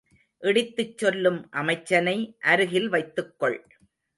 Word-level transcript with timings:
இடித்துச் 0.43 0.97
சொல்லும் 0.97 1.47
அமைச்சனை 1.51 2.35
அருகில் 2.39 2.89
வைத்துக்கொள். 2.89 3.59